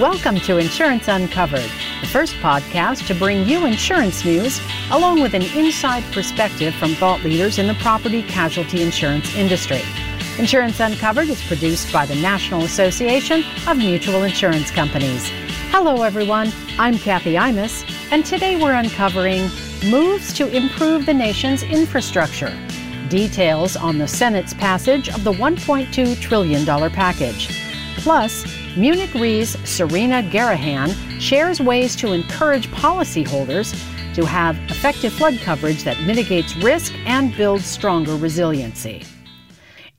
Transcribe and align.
Welcome 0.00 0.36
to 0.40 0.56
Insurance 0.56 1.08
Uncovered, 1.08 1.70
the 2.00 2.06
first 2.06 2.34
podcast 2.36 3.06
to 3.08 3.14
bring 3.14 3.46
you 3.46 3.66
insurance 3.66 4.24
news 4.24 4.58
along 4.92 5.20
with 5.20 5.34
an 5.34 5.42
inside 5.42 6.02
perspective 6.10 6.74
from 6.76 6.94
thought 6.94 7.22
leaders 7.22 7.58
in 7.58 7.66
the 7.66 7.74
property 7.74 8.22
casualty 8.22 8.80
insurance 8.80 9.34
industry. 9.34 9.82
Insurance 10.38 10.80
Uncovered 10.80 11.28
is 11.28 11.46
produced 11.46 11.92
by 11.92 12.06
the 12.06 12.14
National 12.14 12.64
Association 12.64 13.44
of 13.68 13.76
Mutual 13.76 14.22
Insurance 14.22 14.70
Companies. 14.70 15.28
Hello, 15.68 16.02
everyone. 16.02 16.50
I'm 16.78 16.96
Kathy 16.96 17.34
Imus, 17.34 17.84
and 18.10 18.24
today 18.24 18.56
we're 18.56 18.72
uncovering 18.72 19.50
moves 19.84 20.32
to 20.32 20.48
improve 20.48 21.04
the 21.04 21.12
nation's 21.12 21.62
infrastructure. 21.62 22.58
Details 23.10 23.76
on 23.76 23.98
the 23.98 24.08
Senate's 24.08 24.54
passage 24.54 25.10
of 25.10 25.24
the 25.24 25.32
$1.2 25.32 26.18
trillion 26.22 26.64
package. 26.90 27.69
Plus, 28.02 28.46
Munich 28.78 29.12
Re's 29.12 29.58
Serena 29.68 30.22
Garahan 30.22 31.20
shares 31.20 31.60
ways 31.60 31.94
to 31.96 32.12
encourage 32.12 32.66
policyholders 32.68 33.74
to 34.14 34.24
have 34.24 34.56
effective 34.70 35.12
flood 35.12 35.38
coverage 35.40 35.84
that 35.84 36.00
mitigates 36.04 36.56
risk 36.56 36.94
and 37.04 37.36
builds 37.36 37.66
stronger 37.66 38.16
resiliency. 38.16 39.04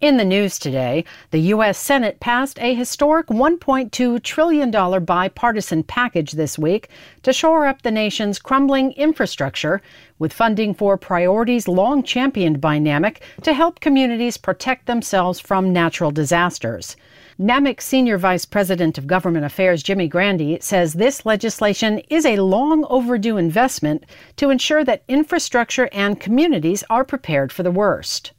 In 0.02 0.18
the 0.18 0.26
news 0.26 0.58
today, 0.58 1.06
the 1.30 1.42
U.S. 1.54 1.78
Senate 1.78 2.20
passed 2.20 2.58
a 2.60 2.74
historic 2.74 3.28
$1.2 3.28 4.24
trillion 4.24 4.72
bipartisan 5.06 5.84
package 5.84 6.32
this 6.32 6.58
week 6.58 6.90
to 7.22 7.32
shore 7.32 7.68
up 7.68 7.84
the 7.84 7.92
nation's 7.92 8.40
crumbling 8.40 8.94
infrastructure 8.94 9.80
with 10.18 10.34
funding 10.34 10.74
for 10.74 10.98
priorities 10.98 11.68
long 11.68 12.02
championed 12.02 12.60
by 12.60 12.80
NAMIC 12.80 13.18
to 13.44 13.54
help 13.54 13.80
communities 13.80 14.38
protect 14.38 14.88
themselves 14.88 15.40
from 15.40 15.72
natural 15.72 16.10
disasters. 16.10 16.96
NAMIC 17.42 17.82
Senior 17.82 18.20
Vice 18.20 18.46
President 18.46 19.00
of 19.00 19.08
Government 19.08 19.46
Affairs 19.46 19.82
Jimi 19.82 20.08
Grande 20.08 20.62
says 20.62 20.94
this 20.94 21.26
legislation 21.26 21.98
is 22.08 22.24
a 22.24 22.40
long 22.40 22.86
overdue 22.88 23.38
investment 23.38 24.06
to 24.36 24.52
ensure 24.52 24.86
that 24.86 25.02
infrastructure 25.08 25.90
and 25.92 26.20
communities 26.20 26.84
are 26.88 27.04
prepared 27.04 27.52
for 27.52 27.64
the 27.64 27.72
worst. 27.72 28.32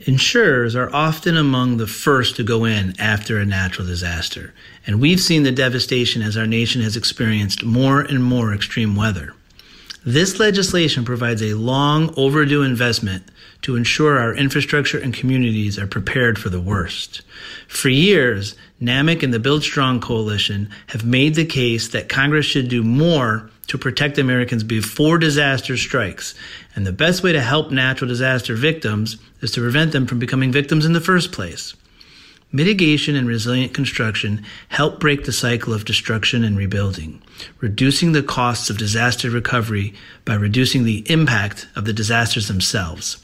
Insurers 0.00 0.74
are 0.74 0.92
often 0.92 1.36
among 1.36 1.76
the 1.76 1.86
first 1.86 2.34
to 2.34 2.42
go 2.42 2.64
in 2.64 2.98
after 2.98 3.38
a 3.38 3.46
natural 3.46 3.86
disaster, 3.86 4.52
and 4.84 5.00
we've 5.00 5.20
seen 5.20 5.44
the 5.44 5.52
devastation 5.52 6.20
as 6.20 6.36
our 6.36 6.48
nation 6.48 6.82
has 6.82 6.96
experienced 6.96 7.62
more 7.62 8.00
and 8.00 8.24
more 8.24 8.52
extreme 8.52 8.96
weather. 8.96 9.36
This 10.08 10.40
legislation 10.40 11.04
provides 11.04 11.42
a 11.42 11.52
long 11.52 12.14
overdue 12.16 12.62
investment 12.62 13.24
to 13.60 13.76
ensure 13.76 14.18
our 14.18 14.34
infrastructure 14.34 14.98
and 14.98 15.12
communities 15.12 15.78
are 15.78 15.86
prepared 15.86 16.38
for 16.38 16.48
the 16.48 16.62
worst. 16.62 17.20
For 17.66 17.90
years, 17.90 18.56
NAMIC 18.80 19.22
and 19.22 19.34
the 19.34 19.38
Build 19.38 19.62
Strong 19.62 20.00
Coalition 20.00 20.70
have 20.86 21.04
made 21.04 21.34
the 21.34 21.44
case 21.44 21.88
that 21.88 22.08
Congress 22.08 22.46
should 22.46 22.70
do 22.70 22.82
more 22.82 23.50
to 23.66 23.76
protect 23.76 24.16
Americans 24.16 24.64
before 24.64 25.18
disaster 25.18 25.76
strikes. 25.76 26.34
And 26.74 26.86
the 26.86 26.90
best 26.92 27.22
way 27.22 27.34
to 27.34 27.42
help 27.42 27.70
natural 27.70 28.08
disaster 28.08 28.54
victims 28.54 29.18
is 29.42 29.50
to 29.52 29.60
prevent 29.60 29.92
them 29.92 30.06
from 30.06 30.18
becoming 30.18 30.50
victims 30.50 30.86
in 30.86 30.94
the 30.94 31.02
first 31.02 31.32
place. 31.32 31.74
Mitigation 32.50 33.14
and 33.14 33.28
resilient 33.28 33.74
construction 33.74 34.42
help 34.70 34.98
break 34.98 35.24
the 35.24 35.32
cycle 35.32 35.74
of 35.74 35.84
destruction 35.84 36.42
and 36.42 36.56
rebuilding, 36.56 37.22
reducing 37.60 38.12
the 38.12 38.22
costs 38.22 38.70
of 38.70 38.78
disaster 38.78 39.28
recovery 39.28 39.92
by 40.24 40.34
reducing 40.34 40.84
the 40.84 41.04
impact 41.10 41.68
of 41.76 41.84
the 41.84 41.92
disasters 41.92 42.48
themselves. 42.48 43.18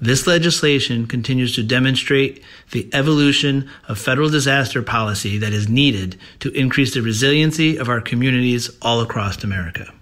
This 0.00 0.28
legislation 0.28 1.08
continues 1.08 1.56
to 1.56 1.64
demonstrate 1.64 2.40
the 2.70 2.88
evolution 2.92 3.68
of 3.88 3.98
federal 3.98 4.28
disaster 4.28 4.80
policy 4.80 5.38
that 5.38 5.52
is 5.52 5.68
needed 5.68 6.16
to 6.38 6.52
increase 6.52 6.94
the 6.94 7.02
resiliency 7.02 7.76
of 7.78 7.88
our 7.88 8.00
communities 8.00 8.70
all 8.80 9.00
across 9.00 9.42
America. 9.42 9.92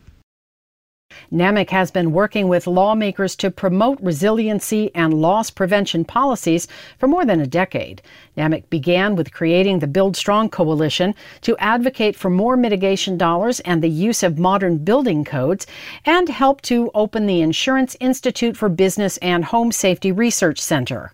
NAMIC 1.33 1.71
has 1.71 1.91
been 1.91 2.13
working 2.13 2.49
with 2.49 2.67
lawmakers 2.67 3.37
to 3.37 3.51
promote 3.51 4.01
resiliency 4.01 4.91
and 4.95 5.15
loss 5.15 5.51
prevention 5.51 6.05
policies 6.05 6.69
for 6.99 7.07
more 7.07 7.25
than 7.25 7.41
a 7.41 7.47
decade. 7.47 8.03
NAMIC 8.37 8.69
began 8.71 9.17
with 9.17 9.33
creating 9.33 9.79
the 9.79 9.87
Build 9.87 10.17
Strong 10.17 10.51
Coalition 10.51 11.15
to 11.41 11.57
advocate 11.59 12.17
for 12.17 12.31
more 12.31 12.57
mitigation 12.57 13.17
dollars 13.17 13.61
and 13.61 13.83
the 13.83 13.91
use 13.91 14.23
of 14.23 14.39
modern 14.39 14.79
building 14.79 15.25
codes, 15.25 15.67
and 16.05 16.29
help 16.29 16.61
to 16.63 16.91
open 16.95 17.27
the 17.27 17.41
Insurance 17.41 17.97
Institute 18.01 18.57
for 18.57 18.69
Business 18.69 19.17
and 19.19 19.45
Home 19.47 19.73
Safety 19.73 20.13
Research 20.13 20.61
Center. 20.61 21.13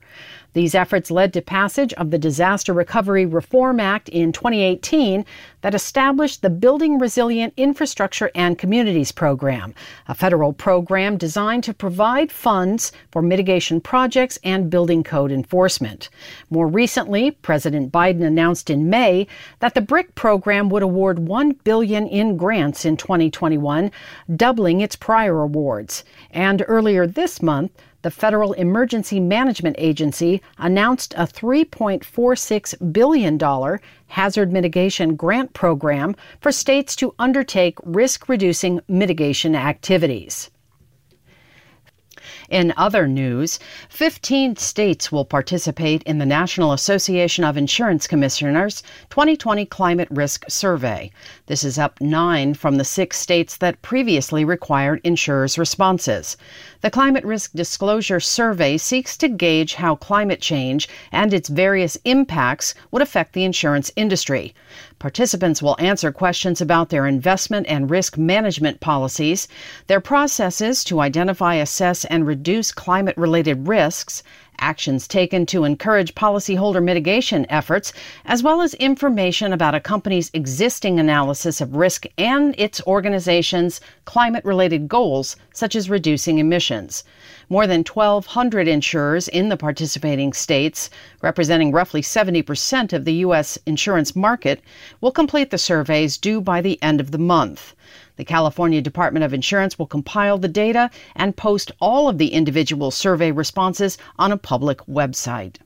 These 0.54 0.74
efforts 0.74 1.10
led 1.10 1.32
to 1.32 1.42
passage 1.42 1.92
of 1.94 2.10
the 2.10 2.18
Disaster 2.18 2.72
Recovery 2.72 3.24
Reform 3.24 3.80
Act 3.80 4.08
in 4.10 4.32
2018 4.32 5.24
that 5.62 5.74
established 5.74 6.42
the 6.42 6.50
Building 6.50 6.98
Resilient 6.98 7.54
Infrastructure 7.56 8.30
and 8.34 8.58
Communities 8.58 9.12
Program, 9.12 9.74
a 10.08 10.14
federal 10.14 10.52
program 10.52 11.16
designed 11.16 11.64
to 11.64 11.72
provide 11.72 12.30
funds 12.30 12.92
for 13.10 13.22
mitigation 13.22 13.80
projects 13.80 14.38
and 14.44 14.68
building 14.68 15.02
code 15.02 15.32
enforcement. 15.32 16.10
More 16.50 16.66
recently, 16.66 17.30
President 17.30 17.90
Biden 17.90 18.22
announced 18.22 18.68
in 18.68 18.90
May 18.90 19.26
that 19.60 19.74
the 19.74 19.80
BRIC 19.80 20.14
program 20.14 20.68
would 20.68 20.82
award 20.82 21.20
1 21.20 21.52
billion 21.64 22.06
in 22.06 22.36
grants 22.36 22.84
in 22.84 22.96
2021, 22.96 23.90
doubling 24.36 24.80
its 24.80 24.96
prior 24.96 25.40
awards. 25.40 26.04
And 26.30 26.64
earlier 26.66 27.06
this 27.06 27.40
month, 27.40 27.72
the 28.02 28.10
Federal 28.10 28.52
Emergency 28.52 29.18
Management 29.18 29.76
Agency 29.78 30.40
announced 30.58 31.14
a 31.14 31.26
$3.46 31.26 32.92
billion 32.92 33.78
hazard 34.06 34.52
mitigation 34.52 35.16
grant 35.16 35.52
program 35.54 36.14
for 36.40 36.52
states 36.52 36.94
to 36.96 37.14
undertake 37.18 37.78
risk 37.82 38.28
reducing 38.28 38.80
mitigation 38.86 39.56
activities. 39.56 40.51
In 42.52 42.74
other 42.76 43.08
news, 43.08 43.58
15 43.88 44.56
states 44.56 45.10
will 45.10 45.24
participate 45.24 46.02
in 46.02 46.18
the 46.18 46.26
National 46.26 46.74
Association 46.74 47.44
of 47.44 47.56
Insurance 47.56 48.06
Commissioners 48.06 48.82
2020 49.08 49.64
Climate 49.64 50.08
Risk 50.10 50.44
Survey. 50.50 51.10
This 51.46 51.64
is 51.64 51.78
up 51.78 51.98
nine 51.98 52.52
from 52.52 52.76
the 52.76 52.84
six 52.84 53.18
states 53.18 53.56
that 53.56 53.80
previously 53.80 54.44
required 54.44 55.00
insurers' 55.02 55.56
responses. 55.56 56.36
The 56.82 56.90
Climate 56.90 57.24
Risk 57.24 57.52
Disclosure 57.54 58.20
Survey 58.20 58.76
seeks 58.76 59.16
to 59.16 59.28
gauge 59.28 59.76
how 59.76 59.94
climate 59.96 60.42
change 60.42 60.90
and 61.10 61.32
its 61.32 61.48
various 61.48 61.96
impacts 62.04 62.74
would 62.90 63.00
affect 63.00 63.32
the 63.32 63.44
insurance 63.44 63.90
industry. 63.96 64.54
Participants 65.02 65.60
will 65.60 65.74
answer 65.80 66.12
questions 66.12 66.60
about 66.60 66.90
their 66.90 67.08
investment 67.08 67.66
and 67.68 67.90
risk 67.90 68.16
management 68.16 68.78
policies, 68.78 69.48
their 69.88 69.98
processes 69.98 70.84
to 70.84 71.00
identify, 71.00 71.56
assess, 71.56 72.04
and 72.04 72.24
reduce 72.24 72.70
climate 72.70 73.16
related 73.16 73.66
risks, 73.66 74.22
actions 74.62 75.08
taken 75.08 75.44
to 75.46 75.64
encourage 75.64 76.14
policyholder 76.14 76.82
mitigation 76.82 77.44
efforts, 77.50 77.92
as 78.24 78.42
well 78.42 78.62
as 78.62 78.74
information 78.74 79.52
about 79.52 79.74
a 79.74 79.80
company's 79.80 80.30
existing 80.32 81.00
analysis 81.00 81.60
of 81.60 81.74
risk 81.74 82.06
and 82.16 82.54
its 82.56 82.80
organization's 82.86 83.80
climate 84.04 84.44
related 84.44 84.88
goals, 84.88 85.36
such 85.52 85.74
as 85.74 85.90
reducing 85.90 86.38
emissions. 86.38 87.02
More 87.48 87.66
than 87.66 87.84
1,200 87.84 88.68
insurers 88.68 89.28
in 89.28 89.48
the 89.48 89.56
participating 89.56 90.32
states, 90.32 90.88
representing 91.20 91.72
roughly 91.72 92.00
70% 92.00 92.92
of 92.92 93.04
the 93.04 93.14
U.S. 93.14 93.58
insurance 93.66 94.14
market, 94.14 94.62
will 95.00 95.12
complete 95.12 95.50
the 95.50 95.58
surveys 95.58 96.16
due 96.16 96.40
by 96.40 96.60
the 96.60 96.80
end 96.82 97.00
of 97.00 97.10
the 97.10 97.18
month. 97.18 97.74
The 98.16 98.24
California 98.24 98.80
Department 98.80 99.24
of 99.24 99.34
Insurance 99.34 99.78
will 99.78 99.86
compile 99.86 100.38
the 100.38 100.48
data 100.48 100.90
and 101.16 101.36
post 101.36 101.72
all 101.80 102.08
of 102.08 102.18
the 102.18 102.28
individual 102.28 102.90
survey 102.90 103.30
responses 103.30 103.98
on 104.18 104.32
a 104.32 104.36
public 104.36 104.78
website. 104.86 105.56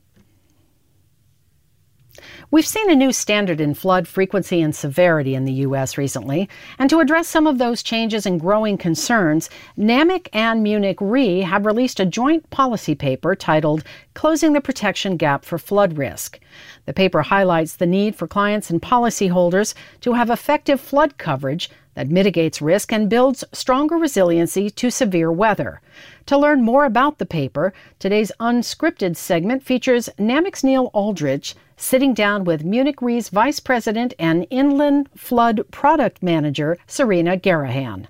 We've 2.49 2.65
seen 2.65 2.89
a 2.89 2.95
new 2.95 3.11
standard 3.11 3.59
in 3.59 3.73
flood 3.73 4.07
frequency 4.07 4.61
and 4.61 4.73
severity 4.73 5.35
in 5.35 5.45
the 5.45 5.53
U.S. 5.53 5.97
recently, 5.97 6.49
and 6.79 6.89
to 6.89 6.99
address 6.99 7.27
some 7.27 7.45
of 7.45 7.57
those 7.57 7.83
changes 7.83 8.25
and 8.25 8.39
growing 8.39 8.77
concerns, 8.77 9.49
NAMIC 9.77 10.29
and 10.33 10.63
Munich 10.63 10.97
Re 11.01 11.41
have 11.41 11.65
released 11.65 11.99
a 11.99 12.05
joint 12.05 12.49
policy 12.49 12.95
paper 12.95 13.35
titled 13.35 13.83
Closing 14.13 14.53
the 14.53 14.61
Protection 14.61 15.17
Gap 15.17 15.43
for 15.43 15.57
Flood 15.57 15.97
Risk. 15.97 16.39
The 16.85 16.93
paper 16.93 17.21
highlights 17.21 17.75
the 17.75 17.85
need 17.85 18.15
for 18.15 18.27
clients 18.27 18.69
and 18.69 18.81
policyholders 18.81 19.73
to 20.01 20.13
have 20.13 20.29
effective 20.29 20.79
flood 20.79 21.17
coverage 21.17 21.69
that 21.97 22.09
mitigates 22.09 22.61
risk 22.61 22.93
and 22.93 23.09
builds 23.09 23.43
stronger 23.51 23.95
resiliency 23.97 24.69
to 24.69 24.91
severe 24.91 25.31
weather. 25.31 25.81
To 26.27 26.37
learn 26.37 26.61
more 26.61 26.85
about 26.85 27.17
the 27.17 27.25
paper, 27.25 27.73
today's 27.97 28.31
unscripted 28.39 29.15
segment 29.17 29.63
features 29.63 30.07
NAMIC's 30.19 30.63
Neil 30.63 30.91
Alldredge 30.93 31.55
sitting 31.75 32.13
down 32.13 32.43
with 32.43 32.63
Munich 32.63 33.01
Re's 33.01 33.29
Vice 33.29 33.59
President 33.59 34.13
and 34.19 34.45
Inland 34.51 35.09
Flood 35.15 35.61
Product 35.71 36.21
Manager, 36.21 36.77
Serena 36.85 37.35
Garahan. 37.35 38.05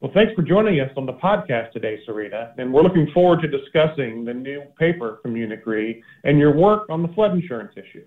Well, 0.00 0.12
thanks 0.12 0.34
for 0.34 0.42
joining 0.42 0.78
us 0.78 0.90
on 0.94 1.06
the 1.06 1.14
podcast 1.14 1.72
today, 1.72 2.00
Serena. 2.04 2.52
And 2.58 2.74
we're 2.74 2.82
looking 2.82 3.10
forward 3.14 3.40
to 3.40 3.48
discussing 3.48 4.26
the 4.26 4.34
new 4.34 4.64
paper 4.78 5.18
from 5.22 5.32
Munich 5.32 5.62
Re 5.64 6.02
and 6.24 6.38
your 6.38 6.54
work 6.54 6.90
on 6.90 7.00
the 7.00 7.08
flood 7.14 7.32
insurance 7.32 7.72
issue. 7.74 8.04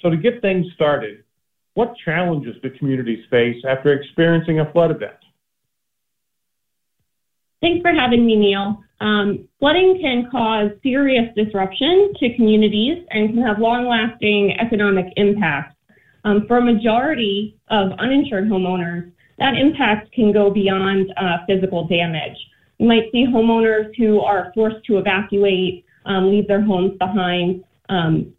So, 0.00 0.10
to 0.10 0.16
get 0.16 0.42
things 0.42 0.66
started, 0.74 1.22
what 1.74 1.94
challenges 2.04 2.56
do 2.62 2.70
communities 2.78 3.24
face 3.30 3.62
after 3.68 3.92
experiencing 3.92 4.60
a 4.60 4.70
flood 4.72 4.90
event? 4.90 5.12
Thanks 7.60 7.80
for 7.80 7.92
having 7.92 8.26
me, 8.26 8.36
Neil. 8.36 8.82
Um, 9.00 9.48
flooding 9.58 9.98
can 10.00 10.28
cause 10.30 10.70
serious 10.82 11.32
disruption 11.36 12.12
to 12.18 12.34
communities 12.34 13.04
and 13.10 13.30
can 13.30 13.42
have 13.42 13.58
long 13.58 13.88
lasting 13.88 14.56
economic 14.60 15.06
impacts. 15.16 15.76
Um, 16.24 16.44
for 16.46 16.58
a 16.58 16.62
majority 16.62 17.58
of 17.68 17.92
uninsured 17.98 18.48
homeowners, 18.48 19.10
that 19.38 19.54
impact 19.56 20.12
can 20.12 20.32
go 20.32 20.50
beyond 20.50 21.12
uh, 21.16 21.38
physical 21.48 21.88
damage. 21.88 22.36
You 22.78 22.86
might 22.86 23.10
see 23.12 23.26
homeowners 23.26 23.90
who 23.96 24.20
are 24.20 24.52
forced 24.54 24.84
to 24.86 24.98
evacuate, 24.98 25.84
um, 26.04 26.30
leave 26.30 26.46
their 26.46 26.62
homes 26.62 26.96
behind. 26.98 27.64
Um, 27.88 28.32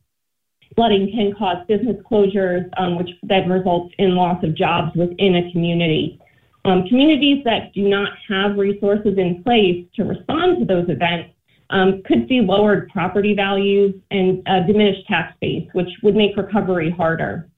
flooding 0.75 1.11
can 1.11 1.33
cause 1.33 1.57
business 1.67 1.97
closures, 2.09 2.69
um, 2.77 2.97
which 2.97 3.09
then 3.23 3.49
results 3.49 3.93
in 3.97 4.15
loss 4.15 4.43
of 4.43 4.55
jobs 4.55 4.95
within 4.95 5.35
a 5.35 5.51
community. 5.51 6.19
Um, 6.65 6.87
communities 6.87 7.43
that 7.43 7.73
do 7.73 7.89
not 7.89 8.11
have 8.29 8.57
resources 8.57 9.17
in 9.17 9.43
place 9.43 9.85
to 9.95 10.03
respond 10.03 10.59
to 10.59 10.65
those 10.65 10.89
events 10.89 11.31
um, 11.69 12.01
could 12.05 12.27
see 12.29 12.39
lowered 12.39 12.89
property 12.89 13.33
values 13.33 13.95
and 14.11 14.41
uh, 14.47 14.61
diminished 14.61 15.05
tax 15.07 15.35
base, 15.41 15.67
which 15.73 15.89
would 16.03 16.15
make 16.15 16.37
recovery 16.37 16.89
harder. 16.89 17.49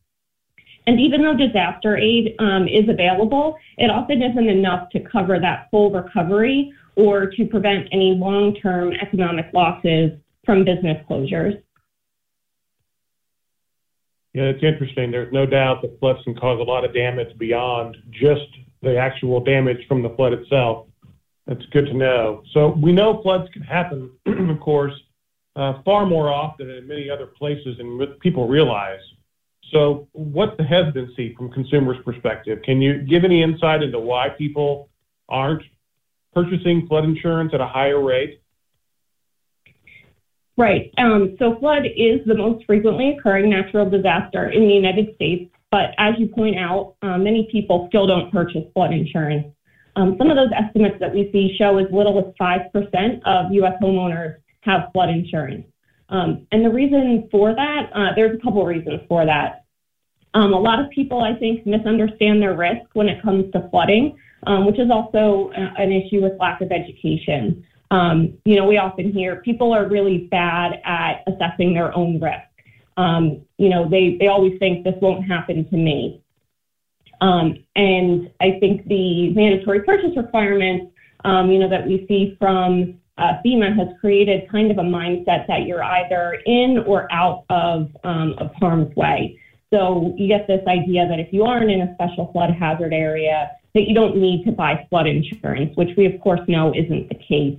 And 0.88 1.00
even 1.00 1.23
though 1.23 1.35
disaster 1.35 1.97
aid 1.97 2.35
um, 2.39 2.68
is 2.68 2.88
available, 2.88 3.57
it 3.77 3.89
often 3.89 4.21
isn't 4.21 4.50
enough 4.50 4.89
to 4.91 5.00
cover 5.00 5.39
that 5.39 5.68
full 5.71 5.91
recovery 5.91 6.73
or 6.95 7.27
to 7.27 7.45
prevent 7.45 7.88
any 7.91 8.13
long 8.13 8.56
term 8.56 8.94
economic 8.94 9.47
losses 9.53 10.11
from 10.45 10.63
business 10.63 11.03
closures. 11.09 11.61
Yeah, 14.35 14.51
it's 14.51 14.61
interesting. 14.61 15.11
There's 15.11 15.31
no 15.31 15.45
doubt 15.45 15.81
that 15.81 15.97
floods 16.01 16.19
can 16.25 16.35
cause 16.35 16.59
a 16.59 16.63
lot 16.63 16.83
of 16.83 16.93
damage 16.93 17.37
beyond 17.37 17.95
just 18.11 18.49
the 18.81 18.97
actual 18.97 19.39
damage 19.39 19.87
from 19.87 20.03
the 20.03 20.09
flood 20.09 20.33
itself. 20.33 20.87
That's 21.47 21.65
good 21.71 21.85
to 21.85 21.93
know. 21.93 22.43
So 22.51 22.77
we 22.83 22.91
know 22.91 23.21
floods 23.21 23.49
can 23.53 23.61
happen, 23.61 24.11
of 24.25 24.59
course, 24.59 24.91
uh, 25.55 25.81
far 25.85 26.05
more 26.05 26.33
often 26.33 26.69
in 26.69 26.85
many 26.85 27.09
other 27.09 27.27
places 27.27 27.77
than 27.77 27.97
people 28.19 28.45
realize. 28.45 28.99
So 29.71 30.09
what's 30.11 30.57
the 30.57 30.65
hesitancy 30.65 31.33
from 31.37 31.49
consumers' 31.53 32.03
perspective? 32.03 32.59
Can 32.65 32.81
you 32.81 33.03
give 33.03 33.23
any 33.23 33.41
insight 33.41 33.83
into 33.83 33.99
why 33.99 34.27
people 34.27 34.89
aren't 35.29 35.63
purchasing 36.33 36.87
flood 36.87 37.05
insurance 37.05 37.51
at 37.53 37.61
a 37.61 37.67
higher 37.67 38.03
rate? 38.03 38.41
Right. 40.57 40.94
Um, 40.98 41.36
so 41.38 41.57
flood 41.60 41.86
is 41.86 42.22
the 42.25 42.36
most 42.36 42.66
frequently 42.66 43.18
occurring 43.18 43.50
natural 43.50 43.90
disaster 43.90 44.50
in 44.50 44.68
the 44.68 44.74
United 44.74 45.13
States. 45.16 45.52
But 45.69 45.94
as 45.98 46.13
you 46.18 46.28
point 46.28 46.57
out, 46.57 46.96
um, 47.02 47.25
many 47.25 47.50
people 47.52 47.88
still 47.90 48.07
don't 48.07 48.31
purchase 48.31 48.63
flood 48.74 48.94
insurance. 48.94 49.48
Um, 49.98 50.16
some 50.18 50.30
of 50.30 50.38
those 50.38 50.52
estimates 50.56 50.96
that 51.00 51.13
we 51.13 51.30
see 51.31 51.56
show 51.57 51.78
as 51.78 51.88
little 51.92 52.18
as 52.19 52.34
5% 52.40 53.22
of 53.25 53.52
U.S. 53.52 53.74
homeowners 53.81 54.38
have 54.62 54.90
flood 54.94 55.10
insurance. 55.10 55.66
Um, 56.10 56.48
and 56.52 56.63
the 56.63 56.69
reason 56.69 57.28
for 57.31 57.54
that, 57.54 57.90
uh, 57.94 58.16
there's 58.16 58.38
a 58.38 58.42
couple 58.42 58.66
reasons 58.66 59.02
for 59.07 59.25
that. 59.25 59.66
Um, 60.34 60.54
a 60.54 60.60
lot 60.60 60.80
of 60.80 60.90
people, 60.90 61.22
I 61.22 61.34
think, 61.34 61.66
misunderstand 61.66 62.42
their 62.42 62.56
risk 62.56 62.88
when 62.94 63.07
it 63.07 63.22
comes 63.22 63.52
to 63.54 63.68
flooding, 63.69 64.18
um, 64.48 64.66
which 64.66 64.80
is 64.80 64.92
also 64.92 65.52
an 65.56 65.92
issue 65.92 66.22
with 66.22 66.34
lack 66.40 66.62
of 66.62 66.72
education. 66.72 67.66
Um, 67.95 68.38
you 68.44 68.57
know, 68.57 68.65
we 68.65 68.77
often 68.77 69.12
hear 69.13 69.38
people 69.38 69.74
are 69.74 69.88
really 69.88 70.27
bad 70.30 70.81
at 70.83 71.24
assessing 71.27 71.74
their 71.74 71.95
own 71.95 72.19
risk. 72.19 72.51
Um, 72.97 73.45
you 73.57 73.69
know, 73.69 73.88
they, 73.88 74.18
they 74.19 74.27
always 74.27 74.59
think 74.59 74.83
this 74.83 74.95
won't 75.01 75.25
happen 75.25 75.69
to 75.69 75.77
me. 75.77 76.21
Um, 77.21 77.63
and 77.77 78.30
I 78.42 78.57
think 78.59 78.86
the 78.88 79.30
mandatory 79.30 79.81
purchase 79.83 80.12
requirements, 80.18 80.92
um, 81.24 81.50
you 81.50 81.57
know, 81.57 81.69
that 81.69 81.88
we 81.88 82.06
see 82.07 82.36
from 82.38 83.00
uh, 83.18 83.36
FEMA 83.45 83.74
has 83.77 83.88
created 84.01 84.50
kind 84.51 84.71
of 84.71 84.77
a 84.77 84.81
mindset 84.81 85.47
that 85.47 85.65
you're 85.65 85.83
either 85.83 86.42
in 86.45 86.80
or 86.80 87.07
out 87.13 87.45
of, 87.50 87.89
um, 88.03 88.36
of 88.39 88.51
harm's 88.59 88.94
way. 88.97 89.39
So 89.74 90.13
you 90.18 90.27
get 90.27 90.47
this 90.47 90.65
idea 90.68 91.07
that 91.07 91.19
if 91.19 91.31
you 91.31 91.45
aren't 91.45 91.71
in 91.71 91.80
a 91.80 91.94
special 91.94 92.30
flood 92.33 92.51
hazard 92.51 92.94
area, 92.94 93.51
that 93.74 93.88
you 93.88 93.95
don't 93.95 94.18
need 94.18 94.44
to 94.45 94.51
buy 94.51 94.86
flood 94.89 95.07
insurance, 95.07 95.71
which 95.75 95.95
we 95.95 96.06
of 96.06 96.19
course 96.19 96.42
know 96.50 96.74
isn't 96.75 97.07
the 97.07 97.15
case. 97.15 97.57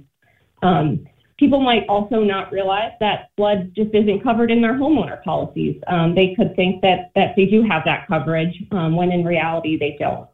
Um, 0.66 1.06
People 1.38 1.60
might 1.60 1.86
also 1.86 2.20
not 2.20 2.50
realize 2.50 2.92
that 3.00 3.30
flood 3.36 3.72
just 3.76 3.94
isn't 3.94 4.22
covered 4.22 4.50
in 4.50 4.62
their 4.62 4.72
homeowner 4.72 5.22
policies. 5.22 5.76
Um, 5.86 6.14
they 6.14 6.34
could 6.34 6.56
think 6.56 6.80
that, 6.80 7.10
that 7.14 7.34
they 7.36 7.44
do 7.44 7.62
have 7.62 7.82
that 7.84 8.06
coverage 8.08 8.54
um, 8.72 8.96
when 8.96 9.12
in 9.12 9.22
reality 9.22 9.76
they 9.78 9.96
don't. 9.98 10.26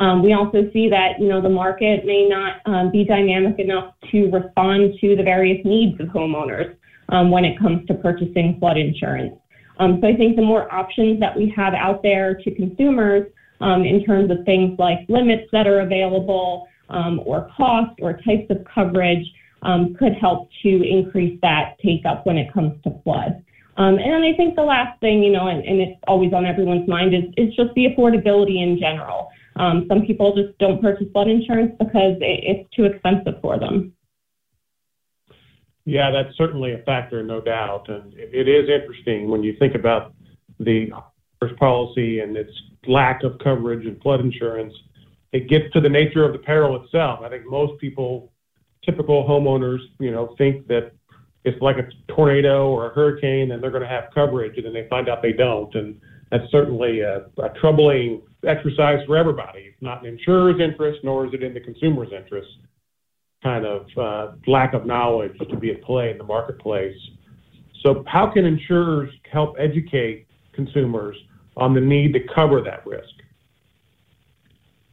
Um, 0.00 0.22
we 0.22 0.32
also 0.32 0.70
see 0.72 0.88
that 0.88 1.20
you 1.20 1.28
know 1.28 1.42
the 1.42 1.50
market 1.50 2.06
may 2.06 2.26
not 2.26 2.62
um, 2.64 2.90
be 2.90 3.04
dynamic 3.04 3.58
enough 3.58 3.94
to 4.10 4.30
respond 4.30 4.94
to 5.00 5.14
the 5.14 5.22
various 5.22 5.62
needs 5.64 6.00
of 6.00 6.08
homeowners 6.08 6.74
um, 7.10 7.30
when 7.30 7.44
it 7.44 7.58
comes 7.58 7.86
to 7.86 7.94
purchasing 7.94 8.56
flood 8.58 8.78
insurance. 8.78 9.34
Um, 9.78 9.98
so 10.00 10.08
I 10.08 10.16
think 10.16 10.36
the 10.36 10.42
more 10.42 10.72
options 10.74 11.20
that 11.20 11.36
we 11.36 11.52
have 11.54 11.74
out 11.74 12.02
there 12.02 12.34
to 12.34 12.54
consumers 12.54 13.30
in 13.60 14.02
terms 14.04 14.28
of 14.30 14.44
things 14.44 14.76
like 14.76 14.98
limits 15.08 15.48
that 15.52 15.68
are 15.68 15.80
available 15.80 16.66
or 17.24 17.50
cost 17.56 17.98
or 18.00 18.14
types 18.14 18.50
of 18.50 18.58
coverage, 18.72 19.26
um, 19.62 19.94
could 19.94 20.14
help 20.20 20.48
to 20.62 20.82
increase 20.82 21.38
that 21.42 21.76
take 21.84 22.04
up 22.04 22.26
when 22.26 22.36
it 22.36 22.52
comes 22.52 22.80
to 22.82 22.90
flood. 23.04 23.42
Um, 23.76 23.98
and 23.98 24.24
I 24.24 24.36
think 24.36 24.54
the 24.54 24.62
last 24.62 25.00
thing, 25.00 25.22
you 25.22 25.32
know, 25.32 25.48
and, 25.48 25.64
and, 25.64 25.80
it's 25.80 25.98
always 26.06 26.34
on 26.34 26.44
everyone's 26.44 26.86
mind 26.86 27.14
is, 27.14 27.24
is 27.38 27.54
just 27.54 27.70
the 27.74 27.86
affordability 27.86 28.62
in 28.62 28.78
general. 28.78 29.30
Um, 29.56 29.86
some 29.88 30.04
people 30.04 30.34
just 30.36 30.58
don't 30.58 30.82
purchase 30.82 31.06
flood 31.12 31.28
insurance 31.28 31.72
because 31.78 32.16
it, 32.20 32.40
it's 32.44 32.70
too 32.76 32.84
expensive 32.84 33.40
for 33.40 33.58
them. 33.58 33.94
Yeah, 35.84 36.10
that's 36.10 36.36
certainly 36.36 36.74
a 36.74 36.78
factor, 36.78 37.22
no 37.22 37.40
doubt. 37.40 37.88
And 37.88 38.12
it 38.14 38.46
is 38.46 38.68
interesting 38.68 39.28
when 39.28 39.42
you 39.42 39.56
think 39.58 39.74
about 39.74 40.14
the 40.60 40.90
policy 41.58 42.20
and 42.20 42.36
its 42.36 42.52
lack 42.86 43.24
of 43.24 43.38
coverage 43.42 43.86
and 43.86 44.00
flood 44.00 44.20
insurance. 44.20 44.74
It 45.32 45.48
gets 45.48 45.72
to 45.72 45.80
the 45.80 45.88
nature 45.88 46.24
of 46.24 46.32
the 46.32 46.38
peril 46.38 46.82
itself. 46.82 47.20
I 47.22 47.28
think 47.28 47.46
most 47.46 47.80
people 47.80 48.32
typical 48.84 49.26
homeowners, 49.26 49.78
you 49.98 50.10
know, 50.10 50.34
think 50.38 50.66
that 50.68 50.92
it's 51.44 51.60
like 51.60 51.76
a 51.78 51.88
tornado 52.12 52.68
or 52.68 52.90
a 52.90 52.94
hurricane 52.94 53.50
and 53.52 53.62
they're 53.62 53.70
going 53.70 53.82
to 53.82 53.88
have 53.88 54.04
coverage, 54.14 54.56
and 54.56 54.66
then 54.66 54.72
they 54.72 54.86
find 54.88 55.08
out 55.08 55.22
they 55.22 55.32
don't. 55.32 55.74
And 55.74 56.00
that's 56.30 56.50
certainly 56.50 57.00
a, 57.00 57.26
a 57.42 57.48
troubling 57.60 58.22
exercise 58.46 59.00
for 59.06 59.16
everybody. 59.16 59.60
It's 59.60 59.82
not 59.82 60.04
in 60.04 60.18
insurer's 60.18 60.60
interest, 60.60 61.00
nor 61.02 61.26
is 61.26 61.34
it 61.34 61.42
in 61.42 61.54
the 61.54 61.60
consumer's 61.60 62.12
interest. 62.12 62.48
Kind 63.42 63.66
of 63.66 63.86
uh, 63.96 64.32
lack 64.46 64.72
of 64.72 64.86
knowledge 64.86 65.36
to 65.38 65.56
be 65.56 65.72
at 65.72 65.82
play 65.82 66.10
in 66.10 66.18
the 66.18 66.24
marketplace. 66.24 66.96
So, 67.82 68.04
how 68.06 68.30
can 68.32 68.44
insurers 68.44 69.12
help 69.30 69.56
educate 69.58 70.28
consumers 70.52 71.16
on 71.56 71.74
the 71.74 71.80
need 71.80 72.12
to 72.12 72.20
cover 72.34 72.62
that 72.62 72.86
risk? 72.86 73.10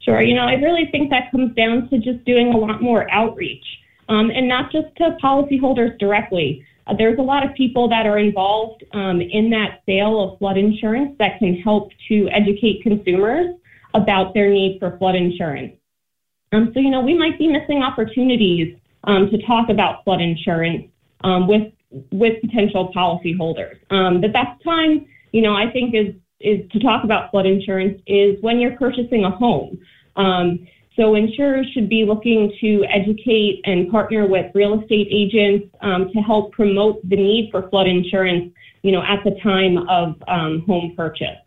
Sure. 0.01 0.21
You 0.21 0.35
know, 0.35 0.43
I 0.43 0.53
really 0.53 0.87
think 0.91 1.09
that 1.09 1.31
comes 1.31 1.53
down 1.55 1.89
to 1.89 1.99
just 1.99 2.23
doing 2.25 2.53
a 2.53 2.57
lot 2.57 2.81
more 2.81 3.11
outreach 3.11 3.65
um, 4.07 4.31
and 4.31 4.47
not 4.47 4.71
just 4.71 4.87
to 4.97 5.17
policyholders 5.21 5.97
directly. 5.99 6.65
Uh, 6.87 6.95
there's 6.97 7.19
a 7.19 7.21
lot 7.21 7.45
of 7.45 7.53
people 7.53 7.87
that 7.89 8.05
are 8.05 8.17
involved 8.17 8.83
um, 8.93 9.21
in 9.21 9.49
that 9.51 9.81
sale 9.85 10.21
of 10.21 10.39
flood 10.39 10.57
insurance 10.57 11.15
that 11.19 11.37
can 11.37 11.55
help 11.55 11.91
to 12.07 12.27
educate 12.29 12.81
consumers 12.81 13.55
about 13.93 14.33
their 14.33 14.49
need 14.49 14.79
for 14.79 14.97
flood 14.97 15.15
insurance. 15.15 15.73
Um, 16.51 16.71
so, 16.73 16.79
you 16.79 16.89
know, 16.89 17.01
we 17.01 17.15
might 17.15 17.37
be 17.37 17.47
missing 17.47 17.83
opportunities 17.83 18.75
um, 19.03 19.29
to 19.29 19.37
talk 19.45 19.69
about 19.69 20.03
flood 20.03 20.21
insurance 20.21 20.87
um, 21.23 21.47
with 21.47 21.71
with 22.11 22.39
potential 22.41 22.91
policyholders. 22.95 23.77
Um, 23.89 24.21
the 24.21 24.27
best 24.27 24.63
time, 24.63 25.07
you 25.31 25.41
know, 25.41 25.55
I 25.55 25.71
think 25.71 25.95
is 25.95 26.13
is 26.39 26.69
to 26.71 26.79
talk 26.79 27.03
about 27.03 27.31
flood 27.31 27.45
insurance 27.45 28.01
is 28.07 28.37
when 28.41 28.59
you're 28.59 28.77
purchasing 28.77 29.25
a 29.25 29.31
home. 29.31 29.79
Um, 30.15 30.67
so 30.95 31.15
insurers 31.15 31.67
should 31.73 31.87
be 31.87 32.03
looking 32.03 32.51
to 32.59 32.83
educate 32.85 33.61
and 33.63 33.89
partner 33.89 34.27
with 34.27 34.53
real 34.53 34.81
estate 34.81 35.07
agents 35.09 35.73
um, 35.81 36.09
to 36.13 36.19
help 36.19 36.51
promote 36.51 37.07
the 37.07 37.15
need 37.15 37.49
for 37.51 37.69
flood 37.69 37.87
insurance, 37.87 38.53
you 38.81 38.91
know, 38.91 39.01
at 39.01 39.23
the 39.23 39.39
time 39.41 39.77
of 39.87 40.21
um, 40.27 40.63
home 40.67 40.93
purchase. 40.97 41.37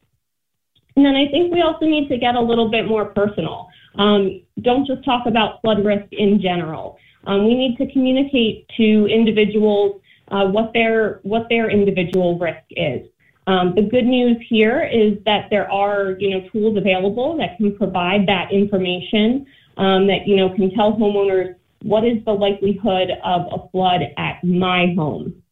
And 0.97 1.05
then 1.05 1.15
I 1.15 1.31
think 1.31 1.53
we 1.53 1.63
also 1.63 1.87
need 1.87 2.09
to 2.09 2.19
get 2.19 2.35
a 2.35 2.41
little 2.41 2.71
bit 2.71 2.87
more 2.87 3.07
personal. 3.07 3.69
Um, 3.97 4.43
don't 4.63 4.87
just 4.87 5.05
talk 5.05 5.27
about 5.27 5.61
flood 5.61 5.85
risk 5.85 6.07
in 6.13 6.41
general. 6.41 6.99
Um, 7.27 7.47
we 7.47 7.55
need 7.55 7.77
to 7.77 7.91
communicate 7.93 8.67
to 8.77 9.07
individuals 9.07 10.01
uh, 10.29 10.47
what 10.47 10.73
their 10.73 11.21
what 11.23 11.47
their 11.51 11.71
individual 11.71 12.39
risk 12.39 12.65
is. 12.71 13.07
Um, 13.47 13.75
the 13.75 13.83
good 13.83 14.05
news 14.05 14.37
here 14.49 14.85
is 14.85 15.19
that 15.27 15.49
there 15.51 15.71
are, 15.71 16.17
you 16.19 16.31
know, 16.31 16.49
tools 16.51 16.77
available 16.77 17.37
that 17.39 17.57
can 17.57 17.77
provide 17.77 18.27
that 18.29 18.53
information 18.53 19.47
um, 19.77 20.07
that, 20.07 20.27
you 20.27 20.37
know, 20.37 20.55
can 20.55 20.71
tell 20.71 20.93
homeowners 20.93 21.57
what 21.83 22.05
is 22.05 22.25
the 22.25 22.33
likelihood 22.33 23.11
of 23.25 23.47
a 23.51 23.69
flood 23.71 24.03
at 24.17 24.45
my 24.45 24.95
home. 24.97 25.43